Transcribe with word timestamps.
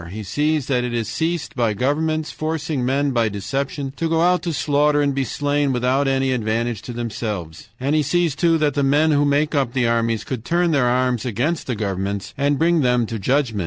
He 0.09 0.23
sees 0.23 0.65
that 0.65 0.83
it 0.83 0.95
is 0.95 1.19
caused 1.19 1.53
by 1.55 1.75
governments 1.75 2.31
forcing 2.31 2.83
men 2.83 3.11
by 3.11 3.29
deception 3.29 3.93
to 3.97 4.09
go 4.09 4.21
out 4.21 4.41
to 4.41 4.51
slaughter 4.51 4.99
and 4.99 5.13
be 5.13 5.23
slain 5.23 5.71
without 5.71 6.07
any 6.07 6.31
advantage 6.31 6.81
to 6.83 6.91
themselves. 6.93 7.69
And 7.79 7.93
he 7.93 8.01
sees, 8.01 8.33
too, 8.33 8.57
that 8.57 8.73
the 8.73 8.81
men 8.81 9.11
who 9.11 9.25
make 9.25 9.53
up 9.53 9.73
the 9.73 9.87
armies 9.87 10.23
could 10.23 10.43
turn 10.43 10.71
their 10.71 10.87
arms 10.87 11.23
against 11.23 11.67
the 11.67 11.75
governments 11.75 12.33
and 12.35 12.57
bring 12.57 12.81
them 12.81 13.05
to 13.05 13.19
judgment. 13.19 13.59